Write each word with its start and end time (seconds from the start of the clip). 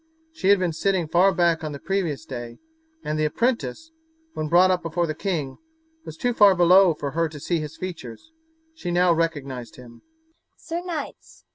She 0.31 0.49
had 0.49 0.57
been 0.57 0.73
sitting 0.73 1.07
far 1.07 1.31
back 1.31 1.63
on 1.63 1.73
the 1.73 1.79
previous 1.79 2.25
day, 2.25 2.57
and 3.03 3.19
the 3.19 3.25
apprentice, 3.25 3.91
when 4.33 4.47
brought 4.47 4.71
up 4.71 4.81
before 4.81 5.05
the 5.05 5.13
king, 5.13 5.59
was 6.05 6.17
too 6.17 6.33
far 6.33 6.55
below 6.55 6.95
for 6.95 7.11
her 7.11 7.29
to 7.29 7.39
see 7.39 7.59
his 7.59 7.77
features. 7.77 8.31
She 8.73 8.89
now 8.89 9.13
recognized 9.13 9.75
him. 9.75 10.01